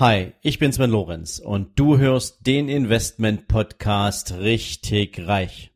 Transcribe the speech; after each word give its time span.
Hi, 0.00 0.32
ich 0.42 0.58
bin 0.58 0.72
Sven 0.72 0.90
Lorenz 0.90 1.38
und 1.38 1.78
du 1.78 1.98
hörst 1.98 2.48
den 2.48 2.68
Investment 2.68 3.46
Podcast 3.46 4.34
richtig 4.40 5.24
reich. 5.24 5.70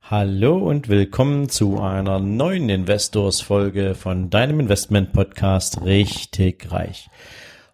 Hallo 0.00 0.56
und 0.56 0.88
willkommen 0.88 1.50
zu 1.50 1.78
einer 1.82 2.18
neuen 2.18 2.70
Investors 2.70 3.42
Folge 3.42 3.94
von 3.94 4.30
deinem 4.30 4.58
Investment 4.58 5.12
Podcast 5.12 5.82
richtig 5.82 6.72
reich. 6.72 7.10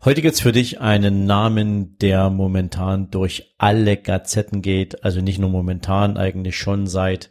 Heute 0.05 0.21
gibt's 0.21 0.41
für 0.41 0.51
dich 0.51 0.81
einen 0.81 1.27
Namen, 1.27 1.97
der 1.99 2.29
momentan 2.29 3.13
durch 3.13 3.55
alle 3.57 3.97
Gazetten 3.97 4.61
geht, 4.61 5.05
also 5.05 5.21
nicht 5.21 5.39
nur 5.39 5.49
momentan, 5.49 6.17
eigentlich 6.17 6.59
schon 6.59 6.89
seit 6.89 7.31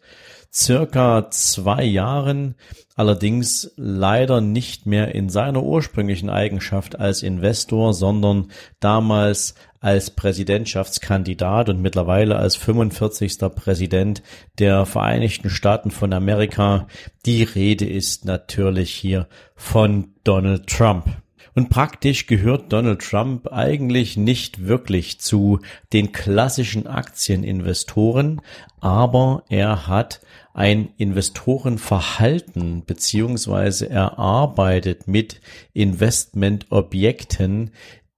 circa 0.53 1.29
zwei 1.31 1.84
Jahren, 1.84 2.55
allerdings 2.95 3.73
leider 3.76 4.39
nicht 4.39 4.85
mehr 4.85 5.13
in 5.13 5.27
seiner 5.27 5.63
ursprünglichen 5.63 6.29
Eigenschaft 6.29 6.98
als 6.98 7.23
Investor, 7.23 7.93
sondern 7.93 8.53
damals 8.79 9.55
als 9.81 10.12
Präsidentschaftskandidat 10.12 11.67
und 11.67 11.81
mittlerweile 11.81 12.38
als 12.38 12.55
45. 12.55 13.38
Präsident 13.53 14.23
der 14.59 14.85
Vereinigten 14.85 15.49
Staaten 15.49 15.91
von 15.91 16.13
Amerika. 16.13 16.88
Die 17.26 17.43
Rede 17.43 17.85
ist 17.85 18.23
natürlich 18.23 18.93
hier 18.93 19.27
von 19.57 20.13
Donald 20.23 20.67
Trump. 20.67 21.21
Und 21.54 21.70
praktisch 21.70 22.28
gehört 22.28 22.72
Donald 22.72 23.02
Trump 23.02 23.52
eigentlich 23.52 24.16
nicht 24.16 24.66
wirklich 24.68 25.20
zu 25.20 25.60
den 25.91 26.12
klassischen 26.12 26.88
Aktieninvestoren, 26.88 28.41
aber 28.80 29.43
er 29.49 29.88
hat 29.88 30.21
ein 30.54 30.90
Investorenverhalten 30.98 32.84
beziehungsweise 32.85 33.90
er 33.90 34.20
arbeitet 34.20 35.08
mit 35.08 35.41
Investmentobjekten, 35.74 37.71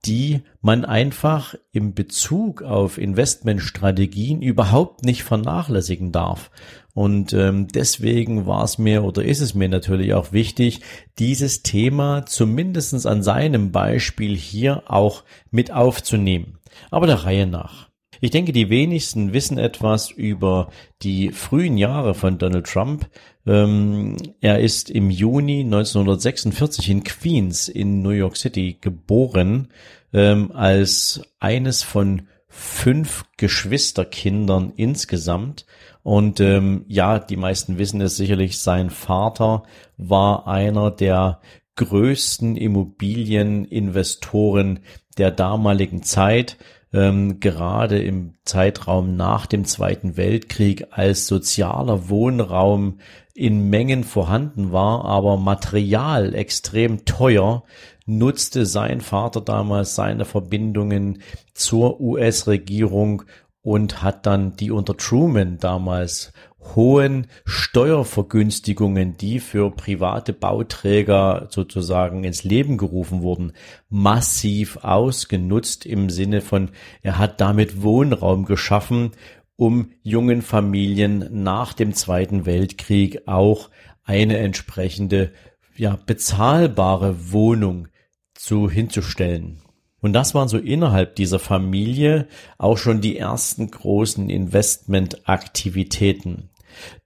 die 0.06 0.42
man 0.62 0.86
einfach 0.86 1.56
im 1.72 1.94
Bezug 1.94 2.62
auf 2.62 2.98
Investmentstrategien 2.98 4.42
überhaupt 4.42 5.04
nicht 5.04 5.23
vernachlässigen 5.23 6.12
darf. 6.12 6.52
Und 6.94 7.34
ähm, 7.34 7.68
deswegen 7.70 8.46
war 8.46 8.64
es 8.64 8.78
mir 8.78 9.04
oder 9.04 9.24
ist 9.24 9.40
es 9.40 9.56
mir 9.56 9.70
natürlich 9.70 10.14
auch 10.14 10.31
wichtig, 10.31 10.81
dieses 11.18 11.64
Thema 11.64 12.26
zumindestens 12.26 13.06
an 13.06 13.24
seinem 13.24 13.72
Beispiel 13.72 14.36
hier 14.36 14.84
auch 14.88 15.24
mit 15.50 15.72
aufzunehmen. 15.72 16.59
Aber 16.92 17.08
der 17.08 17.24
Reihe 17.24 17.48
nach. 17.48 17.90
Ich 18.23 18.31
denke, 18.31 18.53
die 18.53 18.69
wenigsten 18.69 19.33
wissen 19.33 19.57
etwas 19.57 20.09
über 20.09 20.69
die 21.02 21.33
frühen 21.33 21.77
Jahre 21.77 22.13
von 22.13 22.38
Donald 22.38 22.66
Trump. 22.66 23.09
Ähm, 23.45 24.16
er 24.39 24.61
ist 24.61 24.89
im 24.89 25.09
Juni 25.09 25.59
1946 25.59 26.89
in 26.89 27.03
Queens 27.03 27.67
in 27.67 28.01
New 28.01 28.11
York 28.11 28.38
City 28.38 28.77
geboren, 28.79 29.67
ähm, 30.13 30.53
als 30.53 31.21
eines 31.41 31.83
von 31.83 32.29
fünf 32.47 33.25
Geschwisterkindern 33.35 34.71
insgesamt. 34.77 35.66
Und 36.01 36.39
ähm, 36.39 36.85
ja, 36.88 37.19
die 37.19 37.35
meisten 37.35 37.77
wissen 37.77 37.99
es 37.99 38.16
sicherlich, 38.16 38.57
sein 38.57 38.89
Vater 38.89 39.63
war 39.97 40.47
einer 40.47 40.91
der 40.91 41.41
größten 41.75 42.55
Immobilieninvestoren 42.55 44.79
der 45.17 45.31
damaligen 45.31 46.03
Zeit, 46.03 46.55
ähm, 46.94 47.39
gerade 47.39 48.02
im 48.02 48.36
Zeitraum 48.45 49.16
nach 49.16 49.45
dem 49.45 49.66
Zweiten 49.66 50.16
Weltkrieg, 50.16 50.88
als 50.91 51.27
sozialer 51.27 52.09
Wohnraum 52.09 53.00
in 53.33 53.69
Mengen 53.69 54.03
vorhanden 54.03 54.72
war, 54.72 55.06
aber 55.06 55.38
Material 55.38 56.35
extrem 56.35 57.03
teuer, 57.06 57.63
nutzte 58.06 58.66
sein 58.66 59.01
Vater 59.01 59.41
damals 59.41 59.95
seine 59.95 60.25
Verbindungen 60.25 61.22
zur 61.53 62.00
US-Regierung 62.00 63.23
und 63.63 64.03
hat 64.03 64.25
dann 64.25 64.56
die 64.56 64.72
unter 64.72 64.95
Truman 64.97 65.57
damals 65.57 66.34
hohen 66.75 67.28
Steuervergünstigungen, 67.46 69.18
die 69.18 69.40
für 69.40 69.72
private 69.72 70.34
Bauträger 70.34 71.47
sozusagen 71.50 72.24
ins 72.24 72.44
Leben 72.44 72.78
gerufen 72.78 73.22
wurden, 73.22 73.53
massiv 73.90 74.78
ausgenutzt 74.78 75.85
im 75.85 76.09
Sinne 76.09 76.41
von, 76.41 76.72
er 77.01 77.18
hat 77.18 77.41
damit 77.41 77.81
Wohnraum 77.81 78.46
geschaffen, 78.46 79.12
um 79.56 79.91
jungen 80.01 80.41
Familien 80.41 81.44
nach 81.44 81.74
dem 81.74 81.94
Zweiten 81.94 82.46
Weltkrieg 82.46 83.28
auch 83.28 83.69
eine 84.03 84.38
entsprechende 84.38 85.31
ja, 85.75 85.97
bezahlbare 86.06 87.31
Wohnung 87.31 87.88
zu 88.34 88.69
hinzustellen. 88.69 89.62
Und 90.01 90.13
das 90.13 90.35
waren 90.35 90.50
so 90.50 90.57
innerhalb 90.57 91.16
dieser 91.16 91.40
Familie 91.40 92.28
auch 92.57 92.78
schon 92.78 93.00
die 93.00 93.18
ersten 93.18 93.72
großen 93.72 94.30
Investmentaktivitäten. 94.30 96.50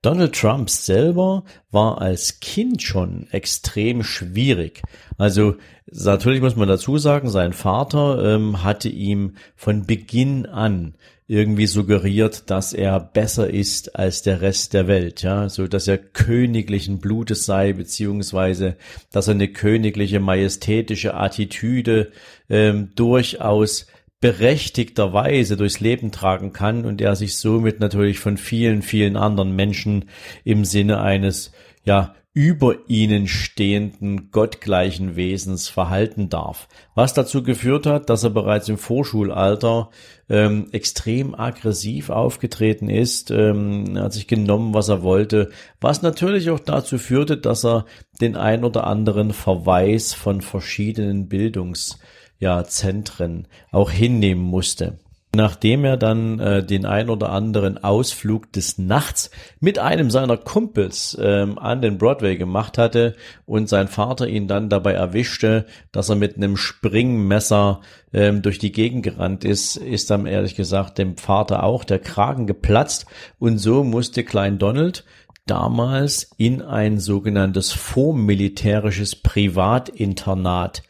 Donald 0.02 0.34
Trump 0.34 0.70
selber 0.70 1.44
war 1.72 2.02
als 2.02 2.40
Kind 2.40 2.82
schon 2.82 3.28
extrem 3.32 4.04
schwierig. 4.04 4.82
Also 5.18 5.56
natürlich 5.92 6.42
muss 6.42 6.56
man 6.56 6.68
dazu 6.68 6.98
sagen, 6.98 7.30
sein 7.30 7.54
Vater 7.54 8.36
ähm, 8.36 8.64
hatte 8.64 8.90
ihm 8.90 9.36
von 9.56 9.86
Beginn 9.86 10.46
an 10.46 10.96
irgendwie 11.28 11.68
suggeriert, 11.68 12.50
dass 12.50 12.72
er 12.72 13.02
besser 13.02 13.50
ist 13.50 13.98
als 13.98 14.22
der 14.22 14.42
Rest 14.42 14.74
der 14.74 14.88
Welt, 14.88 15.24
ja, 15.24 15.50
so 15.50 15.68
dass 15.68 15.88
er 15.88 15.98
königlichen 15.98 17.00
Blutes 17.00 17.46
sei, 17.46 17.74
beziehungsweise 17.74 18.78
dass 19.12 19.28
er 19.28 19.34
eine 19.34 19.50
königliche 19.50 20.22
majestätische 20.22 21.16
Attitüde 21.16 22.12
ähm, 22.50 22.92
durchaus 22.96 23.88
berechtigterweise 24.28 25.56
durchs 25.56 25.80
Leben 25.80 26.12
tragen 26.12 26.52
kann 26.52 26.84
und 26.84 27.00
er 27.00 27.16
sich 27.16 27.38
somit 27.38 27.80
natürlich 27.80 28.20
von 28.20 28.36
vielen, 28.36 28.82
vielen 28.82 29.16
anderen 29.16 29.56
Menschen 29.56 30.10
im 30.44 30.66
Sinne 30.66 31.00
eines, 31.00 31.54
ja, 31.86 32.14
über 32.34 32.76
ihnen 32.90 33.30
stehenden 33.30 34.30
gottgleichen 34.30 35.16
Wesens 35.16 35.70
verhalten 35.70 36.28
darf. 36.28 36.68
Was 36.94 37.14
dazu 37.14 37.42
geführt 37.42 37.86
hat, 37.86 38.10
dass 38.10 38.26
er 38.26 38.30
bereits 38.32 38.68
im 38.68 38.78
Vorschulalter 38.78 39.92
ähm, 40.30 40.68
extrem 40.74 41.34
aggressiv 41.34 42.10
aufgetreten 42.10 42.90
ist, 42.90 43.32
ähm, 43.32 43.98
hat 43.98 44.12
sich 44.12 44.28
genommen, 44.28 44.74
was 44.74 44.90
er 44.90 45.04
wollte, 45.04 45.52
was 45.80 46.02
natürlich 46.02 46.50
auch 46.50 46.60
dazu 46.60 46.98
führte, 46.98 47.38
dass 47.38 47.64
er 47.64 47.86
den 48.20 48.36
ein 48.36 48.66
oder 48.66 48.88
anderen 48.88 49.32
Verweis 49.32 50.14
von 50.14 50.42
verschiedenen 50.42 51.30
Bildungs 51.30 51.98
ja, 52.40 52.64
Zentren 52.64 53.48
auch 53.72 53.92
hinnehmen 53.92 54.44
musste. 54.44 55.00
Nachdem 55.36 55.84
er 55.84 55.98
dann 55.98 56.40
äh, 56.40 56.66
den 56.66 56.86
ein 56.86 57.10
oder 57.10 57.30
anderen 57.30 57.84
Ausflug 57.84 58.52
des 58.54 58.78
Nachts 58.78 59.30
mit 59.60 59.78
einem 59.78 60.10
seiner 60.10 60.38
Kumpels 60.38 61.18
ähm, 61.22 61.60
an 61.60 61.82
den 61.82 61.98
Broadway 61.98 62.38
gemacht 62.38 62.78
hatte 62.78 63.16
und 63.46 63.68
sein 63.68 63.90
Vater 63.90 64.28
ihn 64.28 64.48
dann 64.48 64.70
dabei 64.70 64.94
erwischte, 64.94 65.66
dass 65.92 66.10
er 66.10 66.16
mit 66.16 66.38
einem 66.38 66.56
Springmesser 66.56 67.82
ähm, 68.14 68.42
durch 68.42 68.58
die 68.58 68.72
Gegend 68.72 69.04
gerannt 69.04 69.44
ist, 69.44 69.76
ist 69.76 70.10
dann 70.10 70.26
ehrlich 70.26 70.56
gesagt 70.56 70.98
dem 70.98 71.18
Vater 71.18 71.64
auch 71.64 71.84
der 71.84 72.00
Kragen 72.00 72.48
geplatzt 72.48 73.06
und 73.38 73.58
so 73.58 73.84
musste 73.84 74.24
Klein 74.24 74.58
Donald 74.58 75.04
damals 75.46 76.32
in 76.38 76.62
ein 76.62 77.00
sogenanntes 77.00 77.74
vormilitärisches 77.74 79.16
Privatinternat, 79.16 80.84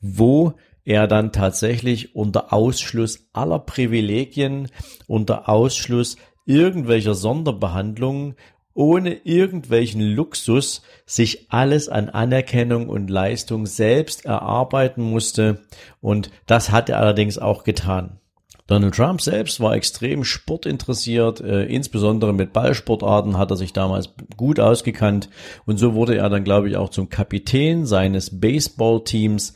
wo 0.00 0.54
er 0.84 1.06
dann 1.06 1.32
tatsächlich 1.32 2.14
unter 2.14 2.52
Ausschluss 2.52 3.28
aller 3.32 3.58
Privilegien, 3.58 4.68
unter 5.06 5.48
Ausschluss 5.48 6.16
irgendwelcher 6.44 7.14
Sonderbehandlungen, 7.14 8.34
ohne 8.74 9.14
irgendwelchen 9.24 10.00
Luxus 10.00 10.82
sich 11.04 11.50
alles 11.50 11.88
an 11.88 12.08
Anerkennung 12.08 12.88
und 12.88 13.10
Leistung 13.10 13.66
selbst 13.66 14.24
erarbeiten 14.24 15.02
musste. 15.02 15.62
Und 16.00 16.30
das 16.46 16.70
hat 16.70 16.88
er 16.88 16.98
allerdings 16.98 17.38
auch 17.38 17.64
getan. 17.64 18.18
Donald 18.68 18.94
Trump 18.94 19.20
selbst 19.20 19.60
war 19.60 19.74
extrem 19.74 20.24
sportinteressiert, 20.24 21.40
äh, 21.40 21.64
insbesondere 21.64 22.32
mit 22.32 22.52
Ballsportarten 22.52 23.36
hat 23.36 23.50
er 23.50 23.56
sich 23.56 23.72
damals 23.72 24.14
gut 24.36 24.60
ausgekannt. 24.60 25.28
Und 25.66 25.76
so 25.76 25.94
wurde 25.94 26.16
er 26.16 26.30
dann, 26.30 26.44
glaube 26.44 26.70
ich, 26.70 26.76
auch 26.76 26.88
zum 26.88 27.10
Kapitän 27.10 27.84
seines 27.84 28.40
Baseballteams 28.40 29.52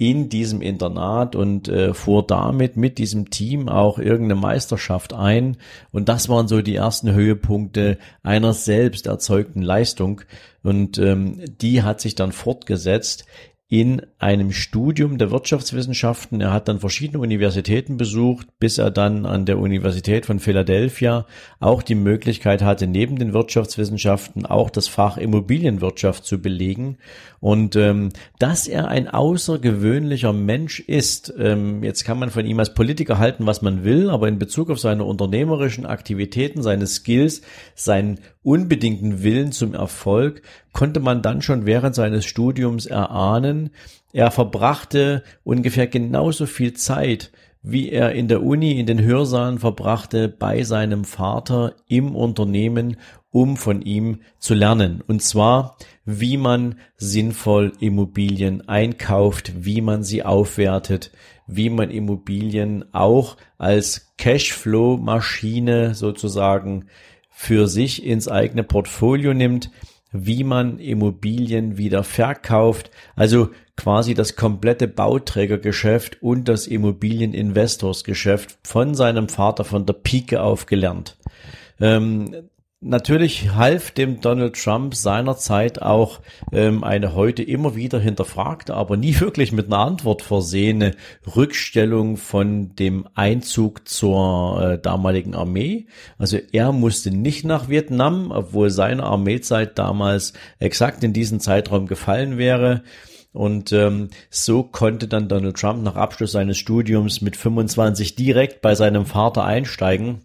in 0.00 0.30
diesem 0.30 0.62
Internat 0.62 1.36
und 1.36 1.68
äh, 1.68 1.92
fuhr 1.92 2.26
damit 2.26 2.74
mit 2.74 2.96
diesem 2.96 3.28
Team 3.28 3.68
auch 3.68 3.98
irgendeine 3.98 4.40
Meisterschaft 4.40 5.12
ein. 5.12 5.58
Und 5.92 6.08
das 6.08 6.30
waren 6.30 6.48
so 6.48 6.62
die 6.62 6.76
ersten 6.76 7.12
Höhepunkte 7.12 7.98
einer 8.22 8.54
selbst 8.54 9.06
erzeugten 9.06 9.60
Leistung. 9.60 10.22
Und 10.62 10.96
ähm, 10.96 11.42
die 11.60 11.82
hat 11.82 12.00
sich 12.00 12.14
dann 12.14 12.32
fortgesetzt 12.32 13.26
in 13.70 14.02
einem 14.18 14.50
Studium 14.50 15.16
der 15.16 15.30
Wirtschaftswissenschaften. 15.30 16.40
Er 16.40 16.52
hat 16.52 16.66
dann 16.66 16.80
verschiedene 16.80 17.20
Universitäten 17.20 17.96
besucht, 17.96 18.48
bis 18.58 18.78
er 18.78 18.90
dann 18.90 19.24
an 19.26 19.46
der 19.46 19.60
Universität 19.60 20.26
von 20.26 20.40
Philadelphia 20.40 21.24
auch 21.60 21.84
die 21.84 21.94
Möglichkeit 21.94 22.62
hatte, 22.62 22.88
neben 22.88 23.16
den 23.16 23.32
Wirtschaftswissenschaften 23.32 24.44
auch 24.44 24.70
das 24.70 24.88
Fach 24.88 25.18
Immobilienwirtschaft 25.18 26.24
zu 26.24 26.42
belegen. 26.42 26.98
Und 27.38 27.76
ähm, 27.76 28.08
dass 28.40 28.66
er 28.66 28.88
ein 28.88 29.06
außergewöhnlicher 29.06 30.32
Mensch 30.32 30.80
ist, 30.80 31.32
ähm, 31.38 31.84
jetzt 31.84 32.04
kann 32.04 32.18
man 32.18 32.30
von 32.30 32.46
ihm 32.46 32.58
als 32.58 32.74
Politiker 32.74 33.18
halten, 33.18 33.46
was 33.46 33.62
man 33.62 33.84
will, 33.84 34.10
aber 34.10 34.26
in 34.26 34.40
Bezug 34.40 34.70
auf 34.70 34.80
seine 34.80 35.04
unternehmerischen 35.04 35.86
Aktivitäten, 35.86 36.60
seine 36.60 36.88
Skills, 36.88 37.42
seinen 37.76 38.18
unbedingten 38.42 39.22
Willen 39.22 39.52
zum 39.52 39.74
Erfolg, 39.74 40.42
konnte 40.72 41.00
man 41.00 41.22
dann 41.22 41.42
schon 41.42 41.66
während 41.66 41.94
seines 41.94 42.24
Studiums 42.24 42.86
erahnen, 42.86 43.70
er 44.12 44.30
verbrachte 44.30 45.22
ungefähr 45.44 45.86
genauso 45.86 46.46
viel 46.46 46.74
Zeit, 46.74 47.30
wie 47.62 47.90
er 47.90 48.12
in 48.12 48.28
der 48.28 48.42
Uni 48.42 48.80
in 48.80 48.86
den 48.86 49.02
Hörsaalen 49.02 49.58
verbrachte, 49.58 50.28
bei 50.28 50.62
seinem 50.62 51.04
Vater 51.04 51.74
im 51.86 52.16
Unternehmen, 52.16 52.96
um 53.30 53.56
von 53.56 53.82
ihm 53.82 54.20
zu 54.38 54.54
lernen. 54.54 55.02
Und 55.06 55.22
zwar, 55.22 55.76
wie 56.04 56.36
man 56.36 56.76
sinnvoll 56.96 57.72
Immobilien 57.78 58.66
einkauft, 58.68 59.52
wie 59.64 59.82
man 59.82 60.02
sie 60.02 60.22
aufwertet, 60.22 61.12
wie 61.46 61.70
man 61.70 61.90
Immobilien 61.90 62.84
auch 62.92 63.36
als 63.58 64.12
Cashflow-Maschine 64.16 65.94
sozusagen 65.94 66.86
für 67.30 67.68
sich 67.68 68.04
ins 68.04 68.26
eigene 68.28 68.64
Portfolio 68.64 69.34
nimmt, 69.34 69.70
wie 70.12 70.44
man 70.44 70.78
Immobilien 70.78 71.76
wieder 71.78 72.02
verkauft, 72.04 72.90
also 73.16 73.50
quasi 73.76 74.14
das 74.14 74.36
komplette 74.36 74.88
Bauträgergeschäft 74.88 76.22
und 76.22 76.48
das 76.48 76.66
Immobilieninvestorsgeschäft 76.66 78.58
von 78.64 78.94
seinem 78.94 79.28
Vater 79.28 79.64
von 79.64 79.86
der 79.86 79.94
Pike 79.94 80.42
auf 80.42 80.66
gelernt. 80.66 81.16
Ähm, 81.80 82.50
Natürlich 82.82 83.50
half 83.50 83.90
dem 83.90 84.22
Donald 84.22 84.54
Trump 84.54 84.94
seinerzeit 84.94 85.82
auch 85.82 86.20
ähm, 86.50 86.82
eine 86.82 87.14
heute 87.14 87.42
immer 87.42 87.76
wieder 87.76 88.00
hinterfragte, 88.00 88.72
aber 88.72 88.96
nie 88.96 89.20
wirklich 89.20 89.52
mit 89.52 89.66
einer 89.66 89.80
Antwort 89.80 90.22
versehene 90.22 90.92
Rückstellung 91.36 92.16
von 92.16 92.74
dem 92.76 93.06
Einzug 93.14 93.86
zur 93.86 94.62
äh, 94.62 94.78
damaligen 94.80 95.34
Armee. 95.34 95.88
Also 96.16 96.38
er 96.52 96.72
musste 96.72 97.10
nicht 97.10 97.44
nach 97.44 97.68
Vietnam, 97.68 98.30
obwohl 98.30 98.70
seine 98.70 99.02
Armeezeit 99.02 99.78
damals 99.78 100.32
exakt 100.58 101.04
in 101.04 101.12
diesen 101.12 101.38
Zeitraum 101.38 101.86
gefallen 101.86 102.38
wäre. 102.38 102.82
Und 103.32 103.72
ähm, 103.72 104.08
so 104.30 104.62
konnte 104.62 105.06
dann 105.06 105.28
Donald 105.28 105.58
Trump 105.58 105.82
nach 105.82 105.96
Abschluss 105.96 106.32
seines 106.32 106.56
Studiums 106.56 107.20
mit 107.20 107.36
25 107.36 108.14
direkt 108.14 108.62
bei 108.62 108.74
seinem 108.74 109.04
Vater 109.04 109.44
einsteigen 109.44 110.22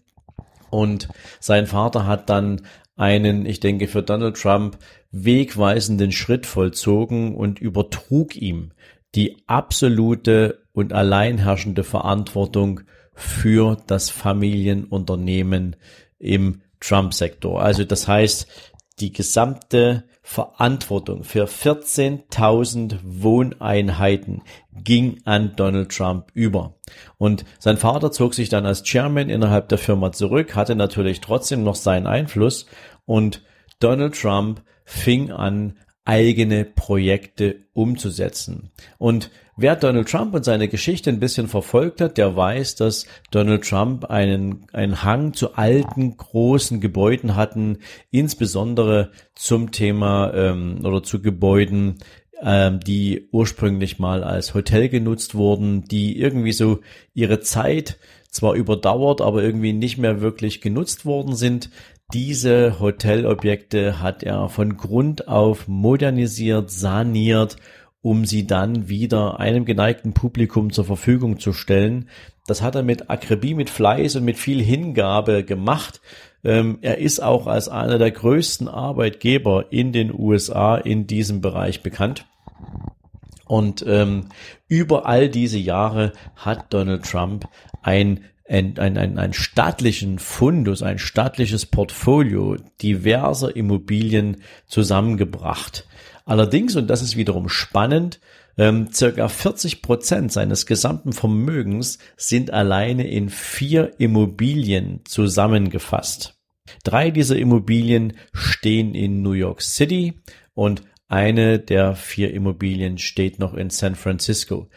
und 0.75 1.07
sein 1.39 1.68
Vater 1.68 2.06
hat 2.06 2.30
dann 2.30 2.62
einen, 2.95 3.45
ich 3.45 3.60
denke, 3.60 3.88
für 3.88 4.04
Donald 4.04 4.38
Trump 4.38 4.77
wegweisenden 5.12 6.12
Schritt 6.12 6.45
vollzogen 6.45 7.36
und 7.36 7.60
übertrug 7.60 8.36
ihm 8.36 8.72
die 9.16 9.38
absolute 9.48 10.63
und 10.74 10.92
alleinherrschende 10.92 11.83
Verantwortung 11.83 12.81
für 13.13 13.77
das 13.88 14.10
Familienunternehmen 14.10 15.77
im 16.19 16.62
Trump-Sektor. 16.81 17.62
Also 17.62 17.86
das 17.86 18.07
heißt, 18.07 18.48
die 19.00 19.13
gesamte 19.13 20.04
Verantwortung 20.27 21.24
für 21.24 21.45
14.000 21.45 22.98
Wohneinheiten 23.04 24.42
ging 24.74 25.22
an 25.24 25.56
Donald 25.56 25.95
Trump 25.95 26.31
über. 26.33 26.74
Und 27.19 27.45
sein 27.60 27.77
Vater 27.77 28.12
zog 28.12 28.33
sich 28.33 28.50
dann 28.50 28.66
als 28.66 28.81
Chairman 28.81 29.30
innerhalb 29.30 29.69
der 29.69 29.77
Firma 29.77 30.12
zurück, 30.12 30.56
hatte 30.56 30.75
natürlich 30.75 31.22
trotzdem 31.22 31.63
noch 31.63 31.75
seinen 31.75 32.07
Einfluss 32.07 32.66
und 33.06 33.44
Donald 33.80 34.19
Trump 34.19 34.63
fing 34.83 35.31
an, 35.31 35.77
eigene 36.06 36.66
Projekte 36.66 37.57
umzusetzen. 37.74 38.71
Und 38.98 39.30
wer 39.57 39.75
Donald 39.75 40.10
Trump 40.10 40.34
und 40.34 40.46
seine 40.46 40.68
Geschichte 40.68 41.10
ein 41.10 41.19
bisschen 41.19 41.48
verfolgt 41.48 42.02
hat, 42.02 42.18
der 42.18 42.36
weiß, 42.36 42.75
dass 42.75 43.06
Donald 43.31 43.68
Trump 43.68 44.06
einen, 44.06 44.68
einen 44.74 45.04
Hang 45.04 45.34
zu 45.34 45.56
alten, 45.56 46.18
großen 46.18 46.81
Gebäuden 46.81 47.36
hatten, 47.36 47.80
insbesondere 48.12 49.12
zum 49.36 49.72
Thema 49.72 50.34
ähm, 50.34 50.81
oder 50.84 51.04
zu 51.04 51.22
Gebäuden, 51.22 52.00
ähm, 52.42 52.80
die 52.80 53.30
ursprünglich 53.31 54.00
mal 54.00 54.24
als 54.24 54.54
Hotel 54.54 54.90
genutzt 54.90 55.36
wurden, 55.36 55.86
die 55.86 56.19
irgendwie 56.19 56.52
so 56.52 56.80
ihre 57.13 57.40
Zeit 57.40 57.98
zwar 58.30 58.54
überdauert, 58.54 59.22
aber 59.22 59.42
irgendwie 59.42 59.74
nicht 59.74 59.98
mehr 59.98 60.19
wirklich 60.22 60.60
genutzt 60.60 61.06
worden 61.06 61.36
sind. 61.36 61.69
Diese 62.13 62.80
Hotelobjekte 62.80 64.02
hat 64.02 64.22
er 64.22 64.50
von 64.50 64.78
Grund 64.78 65.28
auf 65.28 65.68
modernisiert, 65.68 66.69
saniert, 66.69 67.56
um 68.06 68.24
sie 68.24 68.46
dann 68.46 68.88
wieder 68.88 69.40
einem 69.40 69.66
geneigten 69.66 70.13
Publikum 70.13 70.72
zur 70.72 70.86
Verfügung 70.86 71.40
zu 71.40 71.54
stellen. 71.54 72.07
Das 72.46 72.62
hat 72.62 72.75
er 72.75 72.84
mit 72.84 73.10
Akribie, 73.10 73.56
mit 73.56 73.72
Fleiß 73.72 74.18
und 74.18 74.25
mit 74.25 74.38
viel 74.38 74.62
Hingabe 74.62 75.44
gemacht. 75.44 76.02
Ähm, 76.44 76.78
er 76.84 77.00
ist 77.00 77.19
auch 77.19 77.48
als 77.48 77.68
einer 77.68 77.98
der 77.98 78.12
größten 78.12 78.68
Arbeitgeber 78.68 79.72
in 79.72 79.92
den 79.92 80.13
USA 80.13 80.75
in 80.75 81.07
diesem 81.07 81.42
Bereich 81.42 81.81
bekannt. 81.81 82.28
Und 83.48 83.84
ähm, 83.88 84.25
über 84.68 85.07
all 85.07 85.28
diese 85.28 85.57
Jahre 85.57 86.13
hat 86.36 86.72
Donald 86.75 87.10
Trump 87.10 87.48
ein 87.81 88.25
ein, 88.48 88.78
ein, 88.78 89.00
ein, 89.00 89.18
ein 89.18 89.34
staatlichen 89.34 90.19
Fundus, 90.19 90.84
ein 90.84 91.00
staatliches 91.00 91.66
Portfolio 91.66 92.57
diverser 92.80 93.56
Immobilien 93.56 94.44
zusammengebracht. 94.68 95.88
Allerdings, 96.25 96.75
und 96.75 96.88
das 96.88 97.04
ist 97.04 97.16
wiederum 97.16 97.50
spannend, 97.50 98.19
ähm, 98.57 98.92
circa 98.92 99.27
40 99.27 99.81
Prozent 99.81 100.31
seines 100.31 100.66
gesamten 100.66 101.13
Vermögens 101.13 102.00
sind 102.18 102.51
alleine 102.51 103.07
in 103.07 103.30
vier 103.30 104.00
Immobilien 104.00 105.01
zusammengefasst. 105.06 106.36
Drei 106.83 107.12
dieser 107.12 107.38
Immobilien 107.38 108.13
stehen 108.33 108.95
in 108.95 109.22
New 109.22 109.33
York 109.33 109.62
City 109.62 110.16
und 110.56 110.81
eine 111.07 111.60
der 111.60 111.95
vier 111.95 112.33
Immobilien 112.33 112.98
steht 112.98 113.38
noch 113.38 113.54
in 113.54 113.69
San 113.69 113.94
Francisco. 113.94 114.68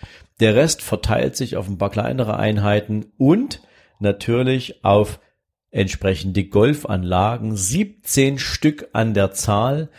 Der 0.41 0.55
Rest 0.55 0.83
verteilt 0.83 1.37
sich 1.37 1.57
auf 1.57 1.67
ein 1.69 1.79
paar 1.79 1.91
kleinere 1.91 2.37
Einheiten 2.37 3.07
und 3.17 3.63
natürlich 4.01 4.85
auf 4.85 5.19
entsprechende 5.71 6.45
Golfanlagen, 6.45 7.57
17 7.57 8.39
Stück 8.39 8.89
an 8.93 9.15
der 9.15 9.33
Zahl, 9.33 9.91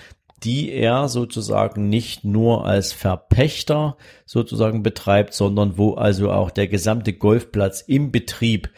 die 0.44 0.72
er 0.72 1.10
sozusagen 1.10 1.90
nicht 1.90 2.24
nur 2.24 2.66
als 2.66 2.94
Verpächter 2.94 3.98
sozusagen 4.26 4.84
betreibt, 4.84 5.34
sondern 5.34 5.78
wo 5.78 5.94
also 5.96 6.32
auch 6.32 6.52
der 6.52 6.68
gesamte 6.68 7.14
Golfplatz 7.14 7.82
im 7.82 8.12
Betrieb 8.12 8.70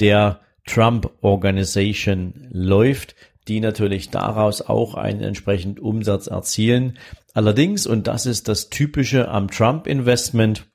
der 0.00 0.40
Trump 0.66 1.10
Organization 1.22 2.48
läuft, 2.50 3.14
die 3.48 3.60
natürlich 3.60 4.10
daraus 4.10 4.60
auch 4.60 4.94
einen 4.94 5.22
entsprechenden 5.22 5.78
Umsatz 5.78 6.26
erzielen. 6.26 6.98
Allerdings, 7.32 7.86
und 7.86 8.06
das 8.06 8.26
ist 8.26 8.48
das 8.48 8.70
Typische 8.70 9.28
am 9.28 9.50
Trump 9.50 9.86
Investment, 9.86 10.66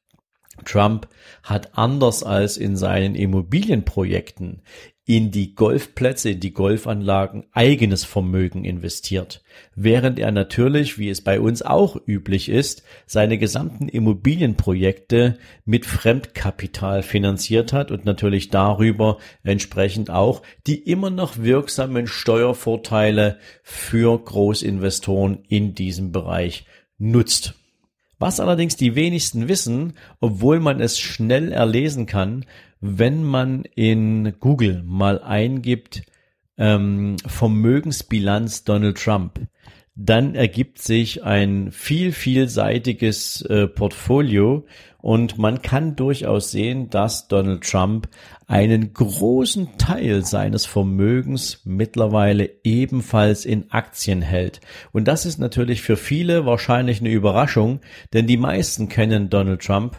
Trump 0.66 1.08
hat 1.44 1.78
anders 1.78 2.24
als 2.24 2.58
in 2.58 2.78
seinen 2.78 3.16
Immobilienprojekten 3.16 4.62
in 5.12 5.30
die 5.30 5.56
Golfplätze, 5.56 6.30
in 6.30 6.40
die 6.40 6.54
Golfanlagen 6.54 7.44
eigenes 7.52 8.06
Vermögen 8.06 8.64
investiert, 8.64 9.44
während 9.76 10.20
er 10.20 10.32
natürlich, 10.32 10.98
wie 10.98 11.10
es 11.10 11.20
bei 11.20 11.42
uns 11.42 11.62
auch 11.62 11.98
üblich 12.08 12.48
ist, 12.48 12.84
seine 13.08 13.38
gesamten 13.38 13.90
Immobilienprojekte 13.90 15.38
mit 15.66 15.86
Fremdkapital 15.86 17.04
finanziert 17.04 17.74
hat 17.74 17.92
und 17.92 18.06
natürlich 18.06 18.52
darüber 18.52 19.18
entsprechend 19.44 20.10
auch 20.10 20.44
die 20.66 20.80
immer 20.80 21.10
noch 21.10 21.40
wirksamen 21.40 22.08
Steuervorteile 22.08 23.38
für 23.64 24.18
Großinvestoren 24.18 25.40
in 25.50 25.76
diesem 25.76 26.14
Bereich 26.14 26.64
nutzt. 26.98 27.56
Was 28.18 28.40
allerdings 28.40 28.78
die 28.78 28.96
wenigsten 28.96 29.50
wissen, 29.50 29.96
obwohl 30.22 30.62
man 30.62 30.80
es 30.80 31.00
schnell 31.00 31.52
erlesen 31.52 32.06
kann, 32.06 32.46
wenn 32.82 33.24
man 33.24 33.64
in 33.76 34.34
Google 34.40 34.84
mal 34.84 35.22
eingibt 35.22 36.02
ähm, 36.58 37.16
Vermögensbilanz 37.26 38.64
Donald 38.64 38.98
Trump, 38.98 39.40
dann 39.96 40.36
ergibt 40.36 40.80
sich 40.80 41.24
ein 41.24 41.72
viel, 41.72 42.12
vielseitiges 42.12 43.42
äh, 43.44 43.68
Portfolio 43.68 44.66
und 45.00 45.38
man 45.38 45.62
kann 45.62 45.96
durchaus 45.96 46.52
sehen, 46.52 46.90
dass 46.90 47.28
Donald 47.28 47.64
Trump 47.70 48.08
einen 48.48 48.94
großen 48.94 49.78
Teil 49.78 50.26
seines 50.26 50.66
Vermögens 50.66 51.62
mittlerweile 51.66 52.50
ebenfalls 52.64 53.46
in 53.46 53.72
Aktien 53.72 54.22
hält. 54.22 54.62
Und 54.92 55.08
das 55.08 55.26
ist 55.26 55.40
natürlich 55.40 55.82
für 55.82 55.98
viele 55.98 56.46
wahrscheinlich 56.46 57.00
eine 57.00 57.12
Überraschung, 57.12 57.82
denn 58.14 58.28
die 58.28 58.38
meisten 58.38 58.90
kennen 58.90 59.30
Donald 59.30 59.62
Trump 59.62 59.98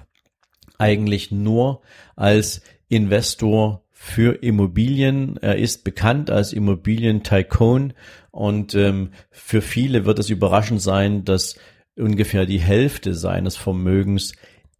eigentlich 0.82 1.30
nur 1.30 1.80
als 2.16 2.60
Investor 2.88 3.84
für 3.92 4.42
Immobilien. 4.42 5.36
Er 5.40 5.56
ist 5.56 5.84
bekannt 5.84 6.28
als 6.28 6.52
Immobilien-Tycoon 6.52 7.92
und 8.32 8.74
ähm, 8.74 9.12
für 9.30 9.62
viele 9.62 10.04
wird 10.04 10.18
es 10.18 10.28
überraschend 10.28 10.82
sein, 10.82 11.24
dass 11.24 11.54
ungefähr 11.96 12.46
die 12.46 12.58
Hälfte 12.58 13.14
seines 13.14 13.56
Vermögens 13.56 14.32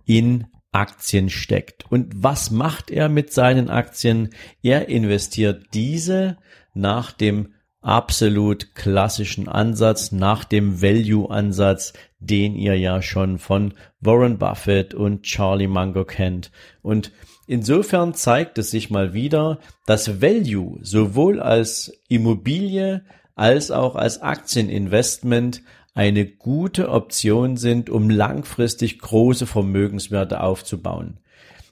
in 0.05 0.47
Aktien 0.73 1.31
steckt. 1.31 1.85
Und 1.89 2.11
was 2.17 2.51
macht 2.51 2.91
er 2.91 3.09
mit 3.09 3.33
seinen 3.33 3.71
Aktien? 3.71 4.31
Er 4.61 4.89
investiert 4.89 5.67
diese 5.73 6.37
nach 6.75 7.13
dem 7.13 7.55
absolut 7.83 8.75
klassischen 8.75 9.49
Ansatz, 9.49 10.13
nach 10.13 10.45
dem 10.45 10.81
Value-Ansatz, 10.81 11.93
den 12.21 12.55
ihr 12.55 12.79
ja 12.79 13.03
schon 13.03 13.39
von 13.39 13.75
Warren 14.01 14.39
Buffett 14.39 14.95
und 14.95 15.23
Charlie 15.23 15.67
Munger 15.67 16.05
kennt. 16.05 16.51
Und 16.81 17.13
insofern 17.47 18.15
zeigt 18.15 18.59
es 18.59 18.71
sich 18.71 18.91
mal 18.91 19.13
wieder, 19.13 19.59
dass 19.87 20.23
Value 20.23 20.79
sowohl 20.83 21.41
als 21.41 21.93
Immobilie 22.09 23.03
als 23.35 23.71
auch 23.71 23.97
als 23.97 24.23
Aktieninvestment 24.23 25.63
eine 25.95 26.27
gute 26.27 26.89
Option 26.89 27.57
sind, 27.57 27.91
um 27.91 28.09
langfristig 28.09 28.99
große 28.99 29.47
Vermögenswerte 29.47 30.41
aufzubauen. 30.41 31.19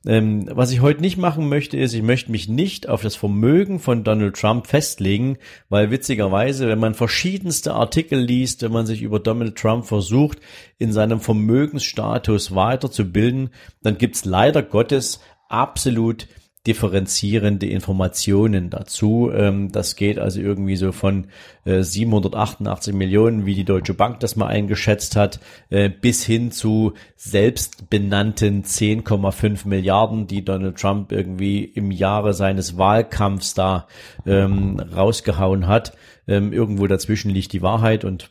Ähm, 0.07 0.49
was 0.51 0.71
ich 0.71 0.81
heute 0.81 1.03
nicht 1.03 1.19
machen 1.19 1.49
möchte, 1.51 1.77
ist, 1.77 1.93
ich 1.93 2.03
möchte 2.03 2.31
mich 2.31 2.49
nicht 2.49 2.89
auf 2.89 3.03
das 3.03 3.17
Vermögen 3.17 3.79
von 3.79 4.03
Donald 4.03 4.35
Trump 4.35 4.67
festlegen, 4.67 5.37
weil 5.69 5.91
witzigerweise, 5.91 6.69
wenn 6.69 6.79
man 6.79 6.95
verschiedenste 6.95 7.75
Artikel 7.75 8.19
liest, 8.19 8.63
wenn 8.63 8.73
man 8.73 8.87
sich 8.87 9.03
über 9.03 9.21
Donald 9.21 9.57
Trump 9.57 9.85
versucht, 9.85 10.39
in 10.79 10.93
seinem 10.93 11.21
Vermögensstatus 11.21 12.55
weiterzubilden, 12.55 13.51
dann 13.83 13.99
gibt's 13.99 14.25
leider 14.25 14.63
Gottes 14.63 15.21
absolut 15.51 16.29
differenzierende 16.67 17.67
Informationen 17.67 18.69
dazu. 18.69 19.31
Ähm, 19.33 19.73
das 19.73 19.97
geht 19.97 20.19
also 20.19 20.41
irgendwie 20.41 20.77
so 20.77 20.93
von 20.93 21.29
788 21.65 22.93
äh, 22.93 22.97
Millionen, 22.97 23.47
wie 23.47 23.55
die 23.55 23.65
Deutsche 23.65 23.95
Bank 23.95 24.21
das 24.21 24.37
mal 24.37 24.49
eingeschätzt 24.49 25.17
hat, 25.17 25.41
äh, 25.71 25.89
bis 25.89 26.25
hin 26.25 26.53
zu 26.53 26.93
selbstbenannten 27.17 28.65
10,5 28.65 29.67
Milliarden, 29.67 30.27
die 30.27 30.45
Donald 30.45 30.77
Trump 30.77 31.13
irgendwie 31.13 31.65
im 31.65 31.91
Jahre 31.91 32.35
seines 32.35 32.77
Wahlkampfs 32.77 33.55
da 33.55 33.89
ähm, 34.27 34.81
rausgehauen 34.81 35.67
hat. 35.67 35.97
Ähm, 36.29 36.53
irgendwo 36.53 36.87
dazwischen 36.87 37.31
liegt 37.31 37.55
die 37.55 37.63
Wahrheit 37.63 38.05
und 38.05 38.31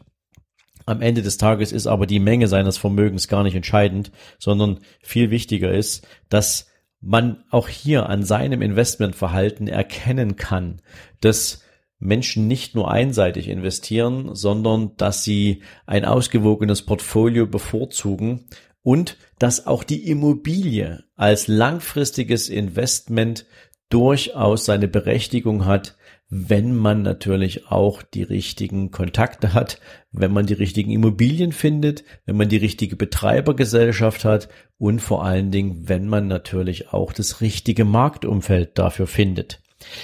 am 0.85 1.01
Ende 1.01 1.21
des 1.21 1.37
Tages 1.37 1.71
ist 1.71 1.87
aber 1.87 2.07
die 2.07 2.19
Menge 2.19 2.47
seines 2.47 2.77
Vermögens 2.77 3.27
gar 3.27 3.43
nicht 3.43 3.55
entscheidend, 3.55 4.11
sondern 4.39 4.79
viel 5.01 5.29
wichtiger 5.29 5.71
ist, 5.71 6.07
dass 6.29 6.68
man 7.01 7.43
auch 7.49 7.67
hier 7.67 8.09
an 8.09 8.23
seinem 8.23 8.61
Investmentverhalten 8.61 9.67
erkennen 9.67 10.35
kann, 10.35 10.81
dass 11.21 11.63
Menschen 11.99 12.47
nicht 12.47 12.75
nur 12.75 12.89
einseitig 12.89 13.49
investieren, 13.49 14.35
sondern 14.35 14.95
dass 14.97 15.23
sie 15.23 15.63
ein 15.85 16.05
ausgewogenes 16.05 16.81
Portfolio 16.81 17.45
bevorzugen 17.45 18.45
und 18.81 19.17
dass 19.37 19.67
auch 19.67 19.83
die 19.83 20.07
Immobilie 20.07 21.03
als 21.15 21.47
langfristiges 21.47 22.49
Investment 22.49 23.45
durchaus 23.89 24.65
seine 24.65 24.87
Berechtigung 24.87 25.65
hat, 25.65 25.97
wenn 26.29 26.75
man 26.75 27.01
natürlich 27.01 27.71
auch 27.71 28.03
die 28.03 28.21
richtigen 28.21 28.91
Kontakte 28.91 29.53
hat, 29.53 29.79
wenn 30.11 30.31
man 30.31 30.45
die 30.45 30.53
richtigen 30.53 30.91
Immobilien 30.91 31.51
findet, 31.51 32.03
wenn 32.25 32.37
man 32.37 32.49
die 32.49 32.57
richtige 32.57 32.95
Betreibergesellschaft 32.95 34.25
hat 34.25 34.47
und 34.77 35.01
vor 35.01 35.25
allen 35.25 35.49
Dingen, 35.49 35.89
wenn 35.89 36.07
man 36.07 36.27
natürlich 36.27 36.93
auch 36.93 37.13
das 37.13 37.41
richtige 37.41 37.83
Marktumfeld 37.83 38.77
dafür 38.77 39.07
findet. 39.07 39.61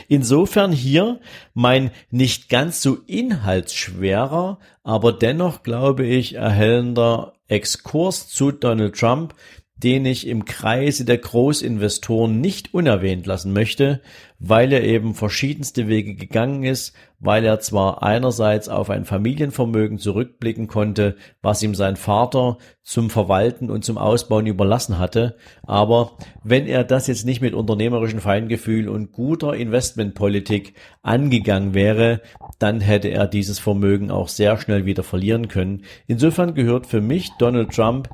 Insofern 0.08 0.72
hier 0.72 1.20
mein 1.53 1.91
nicht 2.10 2.50
ganz 2.50 2.82
so 2.82 2.98
inhaltsschwerer, 3.05 4.60
aber 4.84 5.13
dennoch 5.13 5.63
glaube 5.63 6.05
ich 6.05 6.36
erhellender 6.36 7.34
Exkurs 7.48 8.29
zu 8.29 8.51
Donald 8.51 8.96
Trump, 8.96 9.36
den 9.84 10.05
ich 10.05 10.27
im 10.27 10.46
Kreise 10.46 11.03
der 11.03 11.17
Großinvestoren 11.17 12.39
nicht 12.39 12.74
unerwähnt 12.74 13.25
lassen 13.25 13.51
möchte, 13.51 14.01
weil 14.39 14.72
er 14.72 14.84
eben 14.84 15.15
verschiedenste 15.15 15.88
Wege 15.88 16.15
gegangen 16.15 16.63
ist, 16.63 16.94
weil 17.20 17.46
er 17.46 17.60
zwar 17.60 18.03
einerseits 18.03 18.70
auf 18.70 18.89
ein 18.89 19.05
Familienvermögen 19.05 19.98
zurückblicken 19.98 20.67
konnte, 20.67 21.15
was 21.41 21.63
ihm 21.63 21.74
sein 21.75 21.96
Vater 21.96 22.58
zum 22.84 23.10
Verwalten 23.10 23.70
und 23.70 23.84
zum 23.84 23.98
Ausbauen 23.98 24.46
überlassen 24.46 25.00
hatte, 25.00 25.38
aber 25.63 26.12
wenn 26.44 26.67
er 26.67 26.84
das 26.84 27.08
jetzt 27.08 27.25
nicht 27.25 27.41
mit 27.41 27.53
unternehmerischem 27.53 28.20
Feingefühl 28.20 28.88
und 28.88 29.12
guter 29.12 29.55
Investmentpolitik 29.55 30.75
angegangen 31.01 31.74
wäre, 31.74 32.22
dann 32.60 32.82
hätte 32.82 33.08
er 33.10 33.27
dieses 33.27 33.60
Vermögen 33.60 34.12
auch 34.12 34.27
sehr 34.27 34.58
schnell 34.58 34.86
wieder 34.86 35.03
verlieren 35.03 35.48
können. 35.48 35.84
Insofern 36.08 36.53
gehört 36.53 36.86
für 36.86 37.01
mich 37.01 37.32
Donald 37.39 37.72
Trump 37.72 38.10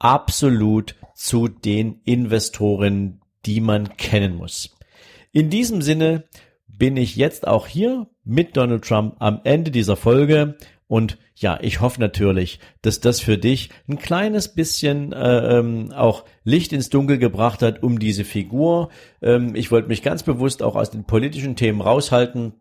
absolut 0.00 0.96
zu 1.14 1.46
den 1.46 2.00
Investoren, 2.04 3.20
die 3.46 3.60
man 3.60 3.96
kennen 3.96 4.36
muss. 4.36 4.76
In 5.30 5.50
diesem 5.50 5.80
Sinne 5.80 6.24
bin 6.66 6.96
ich 6.96 7.14
jetzt 7.14 7.46
auch 7.46 7.68
hier 7.68 8.08
mit 8.24 8.56
Donald 8.56 8.84
Trump 8.84 9.16
am 9.20 9.40
Ende 9.44 9.70
dieser 9.70 9.96
Folge 9.96 10.56
und 10.88 11.18
ja, 11.36 11.58
ich 11.62 11.80
hoffe 11.80 12.00
natürlich, 12.00 12.58
dass 12.82 13.00
das 13.00 13.20
für 13.20 13.38
dich 13.38 13.70
ein 13.88 13.96
kleines 13.96 14.48
bisschen 14.48 15.12
äh, 15.12 15.58
ähm, 15.58 15.92
auch 15.92 16.24
Licht 16.42 16.72
ins 16.72 16.90
Dunkel 16.90 17.16
gebracht 17.16 17.62
hat 17.62 17.82
um 17.82 18.00
diese 18.00 18.24
Figur. 18.24 18.88
Ähm, 19.22 19.54
ich 19.54 19.70
wollte 19.70 19.88
mich 19.88 20.02
ganz 20.02 20.24
bewusst 20.24 20.62
auch 20.64 20.74
aus 20.74 20.90
den 20.90 21.04
politischen 21.04 21.54
Themen 21.54 21.80
raushalten. 21.80 22.54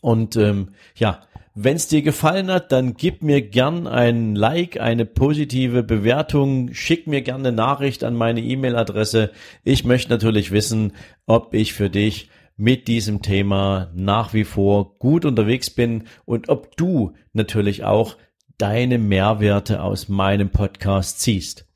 Und 0.00 0.36
ähm, 0.36 0.70
ja, 0.94 1.22
wenn 1.54 1.74
es 1.74 1.88
dir 1.88 2.02
gefallen 2.02 2.52
hat, 2.52 2.70
dann 2.70 2.94
gib 2.94 3.22
mir 3.22 3.42
gern 3.42 3.88
ein 3.88 4.36
Like, 4.36 4.80
eine 4.80 5.04
positive 5.04 5.82
Bewertung, 5.82 6.72
schick 6.72 7.08
mir 7.08 7.22
gerne 7.22 7.48
eine 7.48 7.56
Nachricht 7.56 8.04
an 8.04 8.14
meine 8.14 8.40
E-Mail-Adresse. 8.40 9.32
Ich 9.64 9.84
möchte 9.84 10.10
natürlich 10.10 10.52
wissen, 10.52 10.92
ob 11.26 11.54
ich 11.54 11.72
für 11.72 11.90
dich 11.90 12.30
mit 12.56 12.86
diesem 12.86 13.22
Thema 13.22 13.90
nach 13.94 14.34
wie 14.34 14.44
vor 14.44 14.98
gut 14.98 15.24
unterwegs 15.24 15.70
bin 15.70 16.04
und 16.24 16.48
ob 16.48 16.76
du 16.76 17.14
natürlich 17.32 17.82
auch 17.82 18.16
deine 18.56 18.98
Mehrwerte 18.98 19.82
aus 19.82 20.08
meinem 20.08 20.50
Podcast 20.50 21.20
ziehst. 21.20 21.66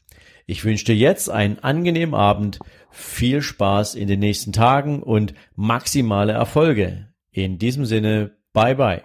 Ich 0.47 0.65
wünsche 0.65 0.85
dir 0.85 0.97
jetzt 0.97 1.31
einen 1.31 1.61
angenehmen 1.61 2.15
Abend, 2.15 2.61
viel 2.91 3.43
Spaß 3.43 3.97
in 3.97 4.07
den 4.07 4.21
nächsten 4.21 4.53
Tagen 4.53 5.03
und 5.03 5.35
maximale 5.57 6.33
Erfolge. 6.33 7.12
In 7.33 7.59
diesem 7.59 7.87
Sinne, 7.87 8.37
bye 8.53 8.75
bye. 8.75 9.05